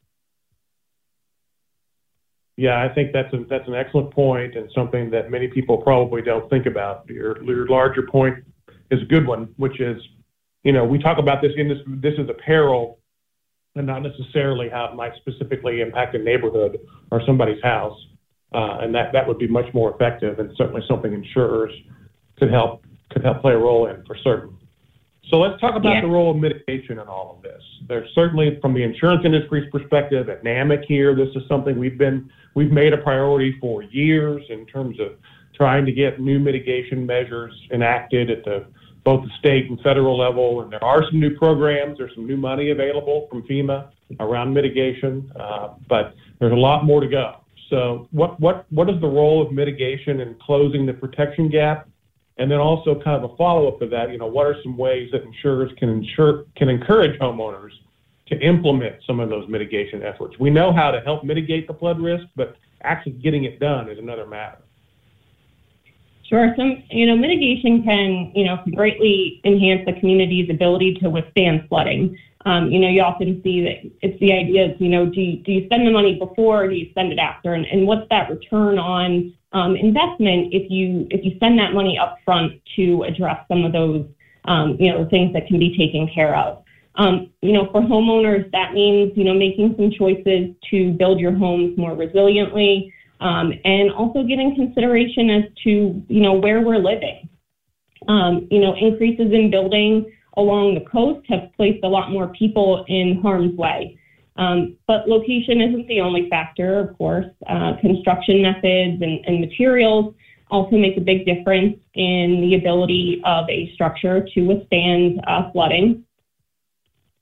Yeah, 2.57 2.81
I 2.81 2.95
think 2.95 3.13
that's 3.13 3.33
a, 3.33 3.45
that's 3.49 3.67
an 3.67 3.75
excellent 3.75 4.13
point 4.13 4.55
and 4.55 4.71
something 4.75 5.11
that 5.11 5.31
many 5.31 5.49
people 5.49 5.79
probably 5.79 6.23
don't 6.23 6.49
think 6.51 6.67
about. 6.67 7.09
Your, 7.09 7.43
your 7.43 7.67
larger 7.67 8.03
point 8.03 8.45
is 8.91 9.03
a 9.03 9.07
good 9.07 9.27
one, 9.27 9.53
which 9.57 9.81
is, 9.81 9.97
you 10.63 10.73
know, 10.73 10.85
we 10.85 10.99
talk 10.99 11.19
about 11.19 11.43
this 11.43 11.53
in 11.57 11.69
this 11.69 11.79
this 11.87 12.15
is 12.19 12.29
a 12.29 12.35
peril, 12.35 13.00
and 13.77 13.87
not 13.87 14.03
necessarily 14.03 14.69
how 14.69 14.87
it 14.87 14.97
might 14.97 15.13
specifically 15.17 15.81
impact 15.81 16.15
a 16.15 16.19
neighborhood 16.19 16.79
or 17.11 17.23
somebody's 17.25 17.63
house, 17.63 17.99
uh, 18.53 18.79
and 18.81 18.95
that 18.95 19.13
that 19.13 19.27
would 19.27 19.39
be 19.39 19.47
much 19.47 19.73
more 19.73 19.95
effective 19.95 20.39
and 20.39 20.51
certainly 20.57 20.83
something 20.89 21.13
insurers 21.13 21.73
could 22.39 22.51
help 22.51 22.85
could 23.11 23.23
help 23.25 23.41
play 23.41 23.53
a 23.53 23.59
role 23.59 23.87
in 23.87 24.05
for 24.07 24.17
certain. 24.23 24.57
So 25.31 25.37
let's 25.37 25.61
talk 25.61 25.77
about 25.77 25.95
yeah. 25.95 26.01
the 26.01 26.09
role 26.09 26.33
of 26.33 26.37
mitigation 26.39 26.99
in 26.99 27.07
all 27.07 27.37
of 27.37 27.43
this. 27.43 27.63
There's 27.87 28.09
certainly, 28.15 28.59
from 28.61 28.75
the 28.75 28.83
insurance 28.83 29.23
industry's 29.25 29.71
perspective, 29.71 30.29
at 30.29 30.43
NAMIC 30.43 30.85
here, 30.87 31.15
this 31.15 31.29
is 31.37 31.43
something 31.49 31.79
we've 31.79 31.99
been 31.99 32.29
we've 32.55 32.73
made 32.73 32.93
a 32.93 32.99
priority 32.99 33.57
for 33.61 33.83
years 33.83 34.43
in 34.49 34.67
terms 34.67 34.99
of 34.99 35.13
trying 35.55 35.87
to 35.87 35.93
get 35.93 36.21
new 36.21 36.41
mitigation 36.41 37.07
measures 37.07 37.53
enacted 37.73 38.31
at 38.31 38.45
the 38.45 38.67
both 39.05 39.25
the 39.25 39.31
state 39.39 39.71
and 39.71 39.81
federal 39.81 40.19
level. 40.19 40.63
And 40.63 40.73
there 40.73 40.85
are 40.85 41.05
some 41.11 41.21
new 41.21 41.37
programs. 41.37 41.99
There's 41.99 42.15
some 42.15 42.27
new 42.27 42.37
money 42.37 42.71
available 42.71 43.27
from 43.31 43.43
FEMA 43.43 43.91
around 44.19 44.53
mitigation, 44.53 45.31
uh, 45.39 45.75
but 45.89 46.15
there's 46.39 46.53
a 46.53 46.57
lot 46.57 46.85
more 46.85 47.01
to 47.01 47.09
go. 47.09 47.37
So, 47.69 48.09
what 48.11 48.39
what 48.41 48.67
what 48.71 48.91
is 48.91 49.01
the 49.01 49.07
role 49.07 49.41
of 49.41 49.53
mitigation 49.53 50.21
in 50.21 50.35
closing 50.43 50.87
the 50.87 50.93
protection 50.93 51.49
gap? 51.49 51.89
And 52.39 52.51
then 52.51 52.59
also 52.59 52.95
kind 52.95 53.23
of 53.23 53.31
a 53.31 53.37
follow-up 53.37 53.81
to 53.81 53.87
that, 53.89 54.11
you 54.11 54.17
know, 54.17 54.27
what 54.27 54.47
are 54.47 54.57
some 54.63 54.79
ways 54.79 55.11
that 55.13 55.23
insurers 55.23 55.71
can 55.79 55.91
insure 55.91 56.47
can 56.57 56.69
encourage 56.69 57.19
homeowners 57.21 57.73
to 58.29 58.39
implement 58.41 58.97
some 59.07 59.21
of 59.21 59.29
those 59.29 59.47
mitigation 59.49 60.03
efforts? 60.03 60.39
We 60.39 60.49
know 60.51 60.73
how 60.73 60.91
to 60.91 61.01
help 61.03 61.23
mitigate 61.23 61.69
the 61.69 61.75
flood 61.75 62.01
risk, 62.01 62.25
but 62.37 62.57
actually 62.83 63.13
getting 63.13 63.45
it 63.45 63.61
done 63.61 63.91
is 63.91 63.99
another 63.99 64.27
matter. 64.27 64.59
Sure. 66.31 66.55
Some, 66.57 66.85
you 66.91 67.07
know, 67.07 67.17
mitigation 67.17 67.83
can, 67.83 68.31
you 68.37 68.45
know, 68.45 68.59
greatly 68.73 69.41
enhance 69.45 69.85
the 69.85 69.99
community's 69.99 70.49
ability 70.49 70.95
to 71.03 71.11
withstand 71.11 71.67
flooding. 71.69 72.17
Um, 72.47 72.71
you 72.71 72.79
know, 72.79 72.89
you 72.89 73.03
often 73.03 73.43
see 73.43 73.63
that 73.65 73.91
it's 74.01 74.19
the 74.21 74.33
idea 74.33 74.67
is, 74.67 74.81
you 74.81 74.89
know, 74.89 75.07
do 75.07 75.21
you, 75.21 75.43
do 75.43 75.51
you 75.51 75.67
spend 75.67 75.89
the 75.89 75.91
money 75.91 76.21
before 76.21 76.63
or 76.65 76.69
do 76.69 76.77
you 76.77 76.89
spend 76.91 77.13
it 77.13 77.19
after? 77.19 77.55
And, 77.55 77.67
and 77.67 77.85
what's 77.85 78.09
that 78.11 78.31
return 78.31 78.79
on 78.79 79.35
um, 79.53 79.75
investment 79.75 80.55
if 80.55 80.71
you 80.71 81.09
if 81.11 81.25
you 81.25 81.35
spend 81.35 81.59
that 81.59 81.73
money 81.73 81.99
up 81.99 82.19
front 82.25 82.53
to 82.77 83.03
address 83.03 83.45
some 83.49 83.65
of 83.65 83.73
those 83.73 84.07
um, 84.45 84.77
you 84.79 84.93
know 84.93 85.09
things 85.11 85.33
that 85.33 85.49
can 85.49 85.59
be 85.59 85.77
taken 85.77 86.09
care 86.15 86.37
of. 86.37 86.63
Um, 86.95 87.31
you 87.43 87.53
know, 87.53 87.69
for 87.73 87.81
homeowners, 87.81 88.49
that 88.53 88.75
means 88.75 89.13
you 89.17 89.25
know 89.25 89.35
making 89.35 89.75
some 89.77 89.91
choices 89.91 90.55
to 90.71 90.93
build 90.93 91.19
your 91.19 91.35
homes 91.35 91.77
more 91.77 91.97
resiliently, 91.97 92.93
um, 93.21 93.53
and 93.65 93.91
also 93.93 94.23
getting 94.23 94.55
consideration 94.55 95.31
as 95.31 95.45
to 95.65 96.03
you 96.09 96.21
know 96.21 96.35
where 96.35 96.61
we're 96.61 96.79
living. 96.79 97.29
Um, 98.09 98.49
you 98.51 98.61
know, 98.61 98.75
increases 98.75 99.33
in 99.33 99.51
building 99.51 100.11
along 100.37 100.75
the 100.75 100.81
coast 100.81 101.27
have 101.29 101.51
placed 101.57 101.85
a 101.85 101.89
lot 101.89 102.11
more 102.11 102.29
people 102.29 102.85
in 102.89 103.21
harm's 103.21 103.57
way. 103.57 103.99
Um, 104.37 104.77
but 104.87 105.07
location 105.07 105.61
isn't 105.61 105.87
the 105.87 106.01
only 106.01 106.31
factor, 106.31 106.81
of 106.81 106.97
course. 106.97 107.27
Uh, 107.47 107.75
construction 107.81 108.41
methods 108.41 109.03
and, 109.03 109.25
and, 109.27 109.41
materials 109.41 110.15
also 110.51 110.77
make 110.77 110.97
a 110.97 111.01
big 111.01 111.27
difference 111.27 111.79
in 111.95 112.41
the 112.41 112.55
ability 112.55 113.21
of 113.25 113.49
a 113.51 113.71
structure 113.75 114.27
to 114.35 114.41
withstand 114.43 115.21
uh, 115.27 115.51
flooding. 115.53 116.05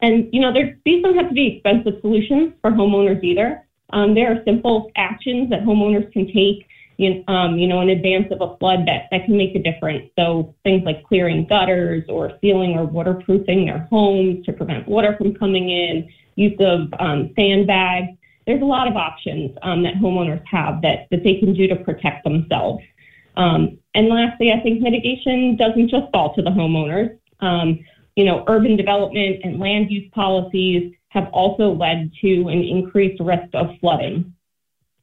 And, 0.00 0.28
you 0.32 0.40
know, 0.40 0.52
these 0.52 1.02
don't 1.02 1.16
have 1.16 1.28
to 1.28 1.34
be 1.34 1.56
expensive 1.56 2.00
solutions 2.02 2.52
for 2.60 2.70
homeowners 2.70 3.22
either. 3.24 3.66
Um, 3.90 4.14
there 4.14 4.32
are 4.32 4.42
simple 4.44 4.90
actions 4.96 5.50
that 5.50 5.62
homeowners 5.62 6.12
can 6.12 6.26
take, 6.32 6.66
in, 6.98 7.24
um, 7.28 7.56
you 7.58 7.68
know, 7.68 7.80
in 7.80 7.90
advance 7.90 8.26
of 8.32 8.40
a 8.40 8.56
flood 8.58 8.80
that, 8.86 9.06
that 9.10 9.24
can 9.24 9.36
make 9.36 9.54
a 9.54 9.62
difference. 9.62 10.10
So 10.18 10.54
things 10.64 10.82
like 10.84 11.04
clearing 11.04 11.46
gutters 11.46 12.04
or 12.08 12.32
sealing 12.40 12.72
or 12.76 12.84
waterproofing 12.84 13.66
their 13.66 13.86
homes 13.90 14.44
to 14.46 14.52
prevent 14.52 14.88
water 14.88 15.14
from 15.16 15.34
coming 15.34 15.70
in, 15.70 16.08
use 16.34 16.56
of 16.60 16.92
um, 16.98 17.30
sandbags. 17.36 18.16
There's 18.46 18.62
a 18.62 18.64
lot 18.64 18.88
of 18.88 18.96
options 18.96 19.56
um, 19.62 19.82
that 19.84 19.94
homeowners 19.94 20.42
have 20.46 20.82
that, 20.82 21.06
that 21.10 21.22
they 21.22 21.36
can 21.36 21.54
do 21.54 21.68
to 21.68 21.76
protect 21.76 22.24
themselves. 22.24 22.82
Um, 23.36 23.78
and 23.94 24.08
lastly, 24.08 24.52
I 24.52 24.60
think 24.60 24.80
mitigation 24.80 25.56
doesn't 25.56 25.88
just 25.88 26.10
fall 26.12 26.34
to 26.34 26.42
the 26.42 26.50
homeowners. 26.50 27.16
Um, 27.40 27.78
you 28.16 28.24
know, 28.24 28.42
urban 28.48 28.76
development 28.76 29.42
and 29.44 29.60
land 29.60 29.92
use 29.92 30.10
policies 30.12 30.92
have 31.08 31.28
also 31.32 31.72
led 31.72 32.10
to 32.20 32.48
an 32.48 32.62
increased 32.62 33.20
risk 33.20 33.48
of 33.54 33.68
flooding. 33.80 34.34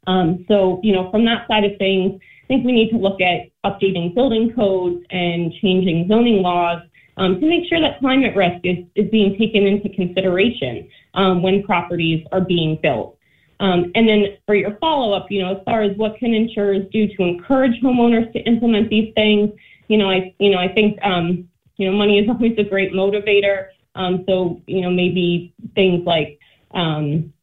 Um, 0.08 0.46
so, 0.48 0.80
you 0.84 0.94
know, 0.94 1.10
from 1.10 1.26
that 1.26 1.48
side 1.48 1.64
of 1.64 1.78
things, 1.78 2.22
I 2.44 2.48
think 2.48 2.66
we 2.66 2.74
need 2.74 2.92
to 2.92 2.98
look 2.98 3.20
at 3.22 3.50
updating 3.66 4.14
building 4.14 4.54
codes 4.54 5.04
and 5.10 5.52
changing 5.62 6.08
zoning 6.08 6.44
laws 6.44 6.84
um, 7.18 7.40
to 7.40 7.48
make 7.48 7.68
sure 7.68 7.82
that 7.82 8.00
climate 8.00 8.36
risk 8.36 8.60
is, 8.64 8.86
is 8.96 9.10
being 9.10 9.36
taken 9.38 9.66
into 9.66 9.90
consideration 9.90 10.88
um, 11.16 11.42
when 11.42 11.64
properties 11.64 12.24
are 12.32 12.42
being 12.42 12.78
built. 12.84 13.18
Um, 13.60 13.92
and 13.96 14.08
then 14.08 14.38
for 14.46 14.54
your 14.54 14.78
follow-up, 14.78 15.32
you 15.32 15.42
know, 15.42 15.56
as 15.56 15.64
far 15.64 15.82
as 15.82 15.96
what 15.98 16.18
can 16.18 16.34
insurers 16.34 16.86
do 16.92 17.08
to 17.08 17.24
encourage 17.24 17.82
homeowners 17.82 18.32
to 18.34 18.40
implement 18.40 18.90
these 18.90 19.14
things, 19.16 19.50
you 19.88 19.98
know, 19.98 20.10
I, 20.10 20.36
you 20.40 20.52
know, 20.52 20.58
I 20.58 20.68
think, 20.68 21.00
um, 21.04 21.48
you 21.78 21.90
know, 21.90 21.98
money 21.98 22.20
is 22.20 22.30
always 22.30 22.58
a 22.58 22.64
great 22.64 22.92
motivator. 22.92 23.68
Um, 23.96 24.24
so, 24.28 24.62
you 24.68 24.82
know, 24.82 24.90
maybe 24.90 25.54
things 25.74 26.06
like, 26.06 26.40
um, 26.72 27.34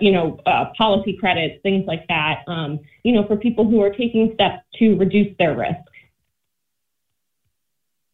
you 0.00 0.12
know, 0.12 0.38
uh, 0.46 0.66
policy 0.78 1.16
credits, 1.18 1.60
things 1.62 1.84
like 1.86 2.06
that, 2.08 2.42
um, 2.46 2.80
you 3.02 3.12
know, 3.12 3.26
for 3.26 3.36
people 3.36 3.64
who 3.68 3.82
are 3.82 3.90
taking 3.90 4.32
steps 4.34 4.62
to 4.78 4.96
reduce 4.96 5.36
their 5.38 5.56
risk. 5.56 5.80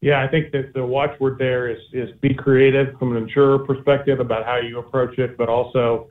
Yeah, 0.01 0.21
I 0.21 0.27
think 0.27 0.51
that 0.53 0.75
the 0.75 0.85
watchword 0.85 1.39
there 1.39 1.69
is 1.69 1.79
is 1.93 2.11
be 2.21 2.35
creative 2.35 2.99
from 2.99 3.17
an 3.17 3.23
insurer 3.23 3.61
perspective 3.61 4.19
about 4.19 4.45
how 4.45 4.57
you 4.57 4.81
approach 4.81 5.17
it, 5.19 5.39
but 5.39 5.49
also 5.49 6.09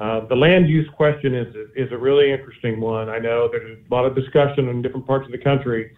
uh, 0.00 0.26
the 0.26 0.34
land 0.34 0.68
use 0.68 0.88
question 0.96 1.34
is 1.34 1.54
is 1.76 1.92
a 1.92 1.98
really 1.98 2.32
interesting 2.32 2.80
one. 2.80 3.10
I 3.10 3.18
know 3.18 3.48
there's 3.52 3.78
a 3.78 3.94
lot 3.94 4.06
of 4.06 4.14
discussion 4.14 4.68
in 4.68 4.80
different 4.80 5.06
parts 5.06 5.26
of 5.26 5.32
the 5.32 5.38
country. 5.38 5.92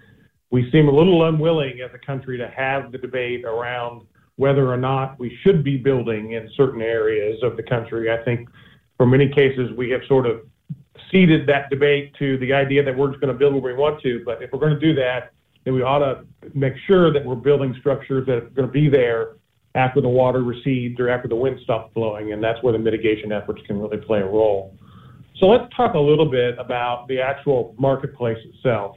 We 0.50 0.68
seem 0.72 0.88
a 0.88 0.90
little 0.90 1.24
unwilling 1.28 1.80
as 1.82 1.90
a 1.94 2.04
country 2.04 2.36
to 2.36 2.48
have 2.48 2.90
the 2.90 2.98
debate 2.98 3.44
around 3.44 4.06
whether 4.36 4.70
or 4.70 4.76
not 4.76 5.18
we 5.18 5.36
should 5.42 5.64
be 5.64 5.76
building 5.76 6.32
in 6.32 6.48
certain 6.56 6.82
areas 6.82 7.42
of 7.42 7.56
the 7.56 7.62
country. 7.62 8.10
I 8.10 8.22
think 8.24 8.48
for 8.96 9.06
many 9.06 9.28
cases 9.28 9.70
we 9.76 9.90
have 9.90 10.02
sort 10.06 10.26
of 10.26 10.40
ceded 11.10 11.46
that 11.46 11.70
debate 11.70 12.14
to 12.18 12.38
the 12.38 12.52
idea 12.52 12.82
that 12.82 12.96
we're 12.96 13.08
just 13.08 13.20
going 13.20 13.32
to 13.32 13.38
build 13.38 13.54
where 13.54 13.74
we 13.74 13.78
want 13.78 14.00
to. 14.02 14.22
But 14.24 14.42
if 14.42 14.50
we're 14.52 14.60
going 14.60 14.78
to 14.78 14.80
do 14.80 14.94
that, 14.94 15.32
then 15.64 15.74
we 15.74 15.82
ought 15.82 15.98
to 15.98 16.24
make 16.54 16.74
sure 16.86 17.12
that 17.12 17.24
we're 17.24 17.34
building 17.34 17.74
structures 17.80 18.26
that 18.26 18.36
are 18.36 18.50
going 18.50 18.68
to 18.68 18.72
be 18.72 18.88
there 18.88 19.36
after 19.74 20.00
the 20.00 20.08
water 20.08 20.42
recedes 20.42 20.98
or 20.98 21.08
after 21.08 21.28
the 21.28 21.36
wind 21.36 21.60
stops 21.62 21.92
blowing, 21.94 22.32
and 22.32 22.42
that's 22.42 22.62
where 22.62 22.72
the 22.72 22.78
mitigation 22.78 23.30
efforts 23.30 23.60
can 23.66 23.78
really 23.78 23.98
play 23.98 24.20
a 24.20 24.24
role. 24.24 24.74
So 25.38 25.46
let's 25.46 25.64
talk 25.76 25.94
a 25.94 25.98
little 25.98 26.30
bit 26.30 26.58
about 26.58 27.08
the 27.08 27.20
actual 27.20 27.74
marketplace 27.78 28.38
itself. 28.42 28.96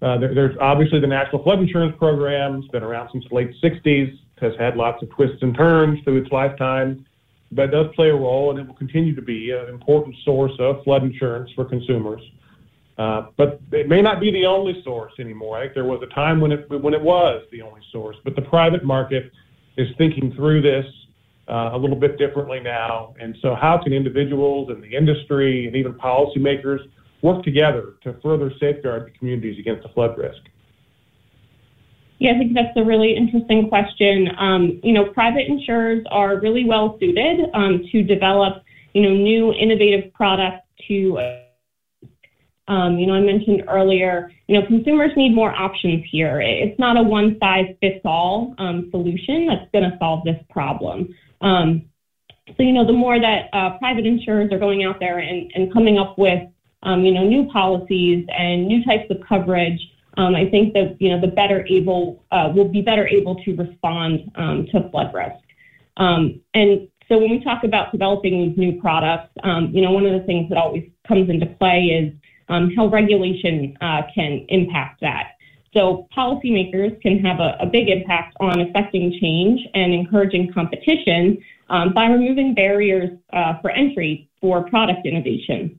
Uh, 0.00 0.16
there, 0.16 0.34
there's 0.34 0.56
obviously 0.60 1.00
the 1.00 1.06
National 1.06 1.42
Flood 1.42 1.58
Insurance 1.58 1.94
Program. 1.98 2.56
It's 2.56 2.68
been 2.68 2.82
around 2.82 3.10
since 3.12 3.24
the 3.28 3.34
late 3.34 3.50
60s, 3.62 4.18
has 4.40 4.52
had 4.58 4.76
lots 4.76 5.02
of 5.02 5.10
twists 5.10 5.42
and 5.42 5.54
turns 5.54 6.02
through 6.04 6.22
its 6.22 6.32
lifetime, 6.32 7.06
but 7.52 7.70
does 7.70 7.86
play 7.94 8.10
a 8.10 8.14
role, 8.14 8.50
and 8.50 8.58
it 8.58 8.66
will 8.66 8.74
continue 8.74 9.14
to 9.14 9.22
be 9.22 9.50
an 9.50 9.68
important 9.68 10.14
source 10.24 10.52
of 10.58 10.82
flood 10.84 11.02
insurance 11.02 11.50
for 11.54 11.64
consumers. 11.64 12.22
Uh, 12.98 13.26
but 13.36 13.60
it 13.72 13.88
may 13.88 14.02
not 14.02 14.20
be 14.20 14.32
the 14.32 14.44
only 14.44 14.82
source 14.82 15.12
anymore. 15.20 15.56
I 15.56 15.62
think 15.62 15.74
there 15.74 15.84
was 15.84 16.02
a 16.02 16.12
time 16.14 16.40
when 16.40 16.50
it 16.50 16.68
when 16.68 16.94
it 16.94 17.00
was 17.00 17.44
the 17.52 17.62
only 17.62 17.80
source. 17.92 18.16
But 18.24 18.34
the 18.34 18.42
private 18.42 18.84
market 18.84 19.30
is 19.76 19.88
thinking 19.96 20.34
through 20.34 20.62
this 20.62 20.84
uh, 21.48 21.70
a 21.72 21.78
little 21.78 21.96
bit 21.96 22.18
differently 22.18 22.60
now. 22.60 23.14
And 23.20 23.36
so, 23.40 23.54
how 23.54 23.78
can 23.82 23.92
individuals 23.92 24.68
and 24.70 24.82
the 24.82 24.94
industry 24.94 25.66
and 25.66 25.76
even 25.76 25.94
policymakers 25.94 26.80
work 27.22 27.44
together 27.44 27.94
to 28.02 28.14
further 28.22 28.52
safeguard 28.60 29.06
the 29.06 29.16
communities 29.16 29.58
against 29.58 29.84
the 29.84 29.88
flood 29.90 30.18
risk? 30.18 30.42
Yeah, 32.18 32.32
I 32.34 32.38
think 32.38 32.54
that's 32.54 32.76
a 32.76 32.84
really 32.84 33.16
interesting 33.16 33.68
question. 33.68 34.28
Um, 34.38 34.80
you 34.82 34.92
know, 34.92 35.06
private 35.12 35.46
insurers 35.46 36.04
are 36.10 36.40
really 36.40 36.64
well 36.64 36.96
suited 36.98 37.48
um, 37.54 37.84
to 37.92 38.02
develop, 38.02 38.64
you 38.92 39.02
know, 39.02 39.10
new 39.10 39.52
innovative 39.52 40.12
products 40.14 40.66
to 40.88 41.18
um, 42.68 42.98
you 42.98 43.06
know, 43.06 43.14
I 43.14 43.20
mentioned 43.20 43.64
earlier, 43.66 44.30
you 44.46 44.60
know, 44.60 44.66
consumers 44.66 45.10
need 45.16 45.34
more 45.34 45.52
options 45.54 46.04
here. 46.10 46.40
It's 46.42 46.78
not 46.78 46.98
a 46.98 47.02
one 47.02 47.38
size 47.40 47.74
fits 47.80 48.00
all 48.04 48.54
um, 48.58 48.88
solution 48.90 49.46
that's 49.46 49.70
going 49.72 49.90
to 49.90 49.96
solve 49.98 50.22
this 50.24 50.36
problem. 50.50 51.14
Um, 51.40 51.86
so, 52.48 52.62
you 52.62 52.72
know, 52.72 52.86
the 52.86 52.92
more 52.92 53.18
that 53.18 53.48
uh, 53.54 53.78
private 53.78 54.06
insurers 54.06 54.52
are 54.52 54.58
going 54.58 54.84
out 54.84 55.00
there 55.00 55.18
and, 55.18 55.50
and 55.54 55.72
coming 55.72 55.98
up 55.98 56.18
with, 56.18 56.46
um, 56.82 57.04
you 57.04 57.12
know, 57.12 57.24
new 57.24 57.48
policies 57.50 58.26
and 58.36 58.66
new 58.66 58.84
types 58.84 59.10
of 59.10 59.16
coverage, 59.26 59.80
um, 60.18 60.34
I 60.34 60.50
think 60.50 60.74
that, 60.74 61.00
you 61.00 61.08
know, 61.08 61.20
the 61.20 61.28
better 61.28 61.64
able, 61.68 62.22
uh, 62.30 62.52
will 62.54 62.68
be 62.68 62.82
better 62.82 63.06
able 63.08 63.36
to 63.44 63.54
respond 63.54 64.30
um, 64.34 64.66
to 64.72 64.90
flood 64.90 65.14
risk. 65.14 65.42
and 65.96 66.88
so 67.08 67.16
when 67.16 67.30
we 67.30 67.42
talk 67.42 67.64
about 67.64 67.90
developing 67.90 68.48
these 68.48 68.58
new 68.58 68.78
products, 68.80 69.30
um, 69.42 69.70
you 69.72 69.80
know, 69.80 69.92
one 69.92 70.04
of 70.04 70.12
the 70.12 70.26
things 70.26 70.50
that 70.50 70.58
always 70.58 70.84
comes 71.06 71.30
into 71.30 71.46
play 71.46 71.84
is 71.86 72.12
um, 72.50 72.70
how 72.76 72.86
regulation 72.88 73.76
uh, 73.80 74.02
can 74.14 74.44
impact 74.48 75.00
that. 75.00 75.32
So 75.72 76.08
policymakers 76.16 77.00
can 77.00 77.18
have 77.20 77.40
a, 77.40 77.56
a, 77.60 77.66
big 77.66 77.88
impact 77.88 78.36
on 78.40 78.60
affecting 78.60 79.18
change 79.20 79.60
and 79.74 79.92
encouraging 79.92 80.52
competition 80.52 81.38
um, 81.68 81.92
by 81.92 82.06
removing 82.06 82.54
barriers 82.54 83.10
uh, 83.32 83.60
for 83.60 83.70
entry 83.70 84.28
for 84.40 84.68
product 84.68 85.06
innovation. 85.06 85.78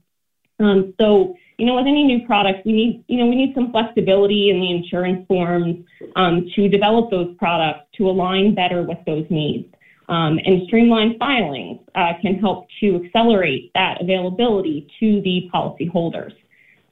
Um, 0.60 0.94
so, 1.00 1.36
you 1.60 1.66
know, 1.66 1.76
with 1.76 1.88
any 1.88 2.04
new 2.06 2.26
product, 2.26 2.66
we 2.66 2.72
need, 2.72 3.04
you 3.08 3.18
know, 3.18 3.26
we 3.26 3.36
need 3.36 3.54
some 3.54 3.70
flexibility 3.72 4.50
in 4.50 4.62
the 4.62 4.72
insurance 4.72 5.28
forms 5.28 5.86
um, 6.16 6.50
to 6.56 6.70
develop 6.70 7.12
those 7.12 7.36
products 7.38 7.82
to 7.98 8.10
align 8.10 8.56
better 8.56 8.82
with 8.82 8.98
those 9.06 9.26
needs. 9.30 9.68
Um, 10.08 10.40
and 10.46 10.64
streamlined 10.68 11.18
filings 11.20 11.82
uh, 11.96 12.14
can 12.22 12.40
help 12.40 12.68
to 12.80 13.04
accelerate 13.04 13.72
that 13.76 14.02
availability 14.02 14.88
to 15.02 15.22
the 15.22 15.50
policyholders. 15.54 16.34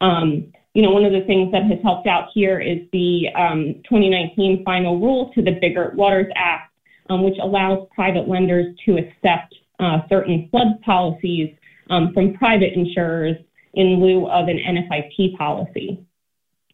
Um, 0.02 0.54
you 0.74 0.84
know, 0.84 0.92
one 0.92 1.06
of 1.06 1.14
the 1.14 1.22
things 1.22 1.52
that 1.54 1.64
has 1.64 1.80
helped 1.82 2.06
out 2.06 2.28
here 2.34 2.60
is 2.60 2.80
the 2.92 3.30
um, 3.36 3.76
2019 3.90 4.64
final 4.66 5.00
rule 5.00 5.32
to 5.34 5.42
the 5.42 5.58
Biggert 5.60 5.96
Waters 5.96 6.32
Act, 6.36 6.74
um, 7.10 7.24
which 7.24 7.38
allows 7.42 7.88
private 7.96 8.28
lenders 8.28 8.76
to 8.86 8.98
accept 8.98 9.56
uh, 9.80 10.02
certain 10.10 10.50
flood 10.52 10.80
policies 10.86 11.56
um, 11.90 12.14
from 12.14 12.34
private 12.34 12.74
insurers 12.74 13.38
in 13.78 14.02
lieu 14.02 14.28
of 14.28 14.48
an 14.48 14.58
NFIP 14.58 15.38
policy. 15.38 16.04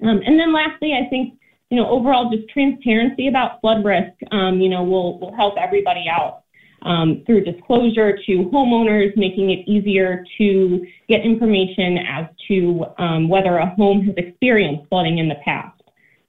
Um, 0.01 0.22
and 0.25 0.39
then 0.39 0.53
lastly, 0.53 0.93
I 0.93 1.10
think, 1.10 1.38
you 1.69 1.77
know, 1.77 1.88
overall 1.89 2.31
just 2.31 2.50
transparency 2.50 3.27
about 3.27 3.60
flood 3.62 3.83
risk, 3.83 4.13
um, 4.31 4.62
you 4.62 4.69
know, 4.69 4.83
will, 4.83 5.19
will 5.19 5.36
help 5.36 5.55
everybody 5.57 6.05
out 6.10 6.43
um, 6.83 7.24
through 7.25 7.43
disclosure 7.43 8.17
to 8.25 8.50
homeowners, 8.53 9.15
making 9.17 9.50
it 9.51 9.67
easier 9.67 10.25
to 10.38 10.86
get 11.10 11.22
information 11.22 11.98
as 11.98 12.25
to 12.48 12.86
um, 12.98 13.27
whether 13.27 13.57
a 13.57 13.75
home 13.75 14.05
has 14.05 14.15
experienced 14.17 14.88
flooding 14.89 15.17
in 15.17 15.27
the 15.27 15.38
past. 15.43 15.81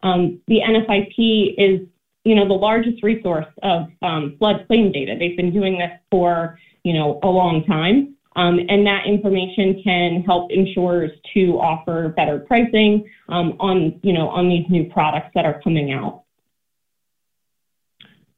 Um, 0.03 0.41
the 0.49 0.61
NFIP 0.61 1.55
is, 1.57 1.87
you 2.25 2.35
know, 2.35 2.49
the 2.49 2.55
largest 2.55 3.03
resource 3.03 3.47
of 3.63 3.89
um, 4.03 4.37
flood 4.39 4.65
claim 4.67 4.91
data. 4.91 5.17
They've 5.19 5.37
been 5.37 5.53
doing 5.53 5.79
this 5.79 5.93
for, 6.11 6.59
you 6.83 6.95
know, 6.95 7.21
a 7.23 7.29
long 7.29 7.65
time. 7.65 8.14
Um, 8.37 8.59
and 8.69 8.85
that 8.87 9.07
information 9.07 9.81
can 9.85 10.23
help 10.23 10.51
insurers 10.51 11.13
to 11.35 11.61
offer 11.61 12.09
better 12.17 12.41
pricing 12.41 13.09
um, 13.29 13.57
on, 13.61 14.01
you 14.03 14.13
know, 14.13 14.29
on 14.29 14.49
these 14.49 14.65
new 14.69 14.91
products 14.91 15.31
that 15.35 15.45
are 15.45 15.61
coming 15.63 15.93
out. 15.93 16.25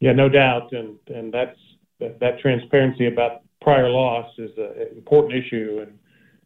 Yeah, 0.01 0.13
no 0.13 0.29
doubt, 0.29 0.73
and 0.73 0.97
and 1.09 1.33
that's 1.33 1.59
that, 2.01 2.21
that 2.21 2.39
transparency 2.41 3.07
about 3.07 3.41
prior 3.63 3.89
loss 3.89 4.31
is 4.39 4.51
an 4.59 4.89
important 4.95 5.35
issue 5.35 5.79
and, 5.81 5.99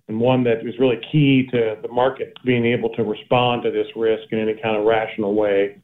and 0.08 0.20
one 0.20 0.44
that 0.44 0.66
is 0.66 0.78
really 0.78 1.00
key 1.10 1.46
to 1.50 1.76
the 1.82 1.88
market 1.88 2.32
being 2.44 2.64
able 2.64 2.88
to 2.90 3.02
respond 3.02 3.62
to 3.64 3.70
this 3.70 3.86
risk 3.96 4.22
in 4.30 4.38
any 4.38 4.54
kind 4.54 4.76
of 4.76 4.84
rational 4.84 5.34
way 5.34 5.76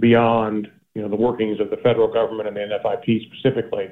beyond 0.00 0.68
you 0.94 1.02
know 1.02 1.08
the 1.08 1.16
workings 1.16 1.60
of 1.60 1.70
the 1.70 1.76
federal 1.78 2.12
government 2.12 2.48
and 2.48 2.56
the 2.56 2.60
NFIP 2.60 3.32
specifically. 3.32 3.90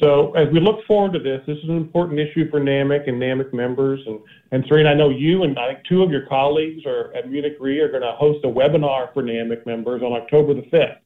So 0.00 0.32
as 0.32 0.52
we 0.52 0.60
look 0.60 0.84
forward 0.86 1.12
to 1.12 1.18
this, 1.18 1.40
this 1.46 1.58
is 1.58 1.68
an 1.68 1.76
important 1.76 2.18
issue 2.18 2.50
for 2.50 2.60
NAMIC 2.60 3.08
and 3.08 3.20
NAMIC 3.20 3.52
members. 3.52 4.00
And, 4.06 4.20
and 4.50 4.64
Serena, 4.68 4.90
I 4.90 4.94
know 4.94 5.10
you 5.10 5.44
and 5.44 5.58
I 5.58 5.74
think 5.74 5.86
two 5.88 6.02
of 6.02 6.10
your 6.10 6.26
colleagues 6.26 6.84
are 6.86 7.14
at 7.14 7.30
Munich 7.30 7.56
Re 7.60 7.78
are 7.80 7.88
going 7.88 8.02
to 8.02 8.12
host 8.12 8.44
a 8.44 8.48
webinar 8.48 9.12
for 9.14 9.22
NAMIC 9.22 9.66
members 9.66 10.02
on 10.02 10.12
October 10.12 10.54
the 10.54 10.62
5th. 10.62 10.96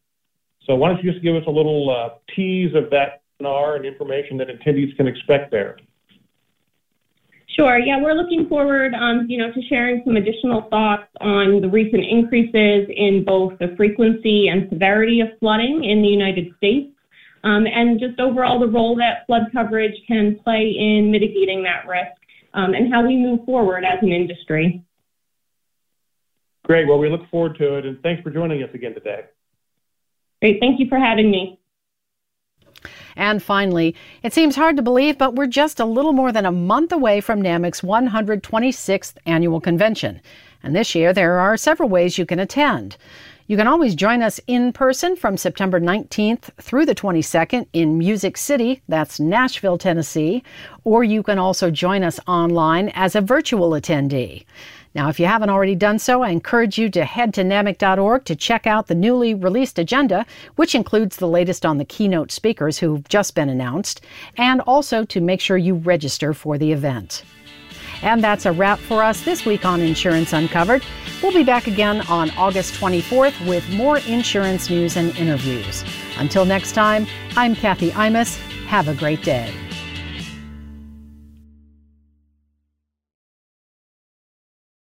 So 0.66 0.75
why 0.75 0.88
don't 0.88 1.02
you 1.02 1.11
just 1.12 1.23
give 1.23 1.35
us 1.35 1.45
a 1.47 1.50
little 1.50 1.90
uh, 1.90 2.18
tease 2.35 2.75
of 2.75 2.90
that 2.90 3.23
webinar 3.40 3.76
and 3.76 3.85
information 3.85 4.37
that 4.38 4.49
attendees 4.49 4.97
can 4.97 5.07
expect 5.07 5.50
there? 5.50 5.76
Sure. 7.59 7.78
Yeah, 7.78 8.00
we're 8.00 8.14
looking 8.14 8.49
forward, 8.49 8.95
um, 8.95 9.26
you 9.28 9.36
know, 9.36 9.50
to 9.52 9.62
sharing 9.69 10.02
some 10.04 10.17
additional 10.17 10.69
thoughts 10.71 11.08
on 11.21 11.60
the 11.60 11.69
recent 11.69 12.04
increases 12.04 12.89
in 12.95 13.25
both 13.26 13.58
the 13.58 13.75
frequency 13.76 14.47
and 14.49 14.69
severity 14.71 15.21
of 15.21 15.28
flooding 15.41 15.82
in 15.82 16.00
the 16.00 16.08
United 16.08 16.54
States, 16.56 16.93
um, 17.44 17.66
and 17.66 18.00
just 18.00 18.18
overall 18.20 18.58
the 18.58 18.66
role 18.66 18.96
that 18.96 19.26
flood 19.26 19.42
coverage 19.52 19.94
can 20.06 20.38
play 20.42 20.74
in 20.78 21.10
mitigating 21.10 21.62
that 21.64 21.86
risk, 21.86 22.12
um, 22.54 22.74
and 22.74 22.92
how 22.92 23.06
we 23.06 23.16
move 23.16 23.44
forward 23.44 23.84
as 23.84 23.98
an 24.02 24.12
industry. 24.12 24.82
Great. 26.64 26.86
Well, 26.86 26.98
we 26.98 27.08
look 27.08 27.28
forward 27.30 27.56
to 27.58 27.76
it, 27.76 27.86
and 27.86 28.00
thanks 28.02 28.22
for 28.22 28.30
joining 28.30 28.62
us 28.62 28.70
again 28.74 28.94
today. 28.94 29.24
Great. 30.40 30.60
Thank 30.60 30.78
you 30.78 30.88
for 30.88 30.98
having 30.98 31.30
me. 31.30 31.58
And 33.16 33.42
finally, 33.42 33.96
it 34.22 34.32
seems 34.32 34.54
hard 34.54 34.76
to 34.76 34.82
believe, 34.82 35.18
but 35.18 35.34
we're 35.34 35.48
just 35.48 35.80
a 35.80 35.84
little 35.84 36.12
more 36.12 36.30
than 36.30 36.46
a 36.46 36.52
month 36.52 36.92
away 36.92 37.20
from 37.20 37.42
NAMIC's 37.42 37.80
126th 37.80 39.14
annual 39.26 39.60
convention. 39.60 40.20
And 40.62 40.74
this 40.74 40.94
year, 40.94 41.12
there 41.12 41.38
are 41.38 41.56
several 41.56 41.88
ways 41.88 42.18
you 42.18 42.26
can 42.26 42.38
attend. 42.38 42.96
You 43.49 43.56
can 43.56 43.67
always 43.67 43.95
join 43.95 44.21
us 44.21 44.39
in 44.47 44.75
person 44.75 45.17
from 45.17 45.39
September 45.39 45.80
19th 45.80 46.50
through 46.61 46.84
the 46.84 46.95
22nd 46.95 47.67
in 47.73 47.97
Music 47.97 48.37
City, 48.37 48.82
that's 48.89 49.19
Nashville, 49.19 49.78
Tennessee, 49.78 50.43
or 50.84 51.02
you 51.02 51.23
can 51.23 51.39
also 51.39 51.71
join 51.71 52.02
us 52.02 52.21
online 52.28 52.91
as 52.91 53.17
a 53.17 53.23
virtual 53.23 53.71
attendee. 53.71 54.45
Now, 54.95 55.08
if 55.08 55.19
you 55.19 55.25
haven't 55.25 55.49
already 55.49 55.75
done 55.75 55.99
so, 55.99 56.21
I 56.21 56.28
encourage 56.28 56.76
you 56.76 56.91
to 56.91 57.06
head 57.06 57.32
to 57.34 57.43
NAMIC.org 57.43 58.26
to 58.26 58.37
check 58.37 58.67
out 58.67 58.87
the 58.87 58.95
newly 58.95 59.32
released 59.32 59.78
agenda, 59.78 60.26
which 60.56 60.75
includes 60.75 61.17
the 61.17 61.26
latest 61.26 61.65
on 61.65 61.78
the 61.78 61.87
keynote 61.87 62.30
speakers 62.30 62.76
who've 62.76 63.08
just 63.08 63.34
been 63.34 63.49
announced, 63.49 64.02
and 64.37 64.61
also 64.61 65.06
to 65.06 65.23
make 65.23 65.41
sure 65.41 65.56
you 65.56 65.76
register 65.76 66.34
for 66.34 66.58
the 66.58 66.71
event. 66.71 67.25
And 68.02 68.23
that's 68.23 68.47
a 68.47 68.52
wrap 68.52 68.78
for 68.78 69.02
us 69.02 69.23
this 69.23 69.45
week 69.45 69.65
on 69.65 69.80
Insurance 69.80 70.32
Uncovered. 70.32 70.84
We'll 71.23 71.32
be 71.32 71.45
back 71.45 71.67
again 71.67 72.02
on 72.02 72.30
August 72.30 72.75
24th 72.75 73.47
with 73.47 73.69
more 73.71 73.99
insurance 73.99 74.71
news 74.71 74.97
and 74.97 75.17
interviews. 75.17 75.84
Until 76.19 76.45
next 76.45 76.73
time, 76.73 77.06
I'm 77.37 77.54
Kathy 77.54 77.91
Imus. 77.91 78.39
Have 78.67 78.89
a 78.89 78.95
great 78.95 79.23
day. 79.23 79.52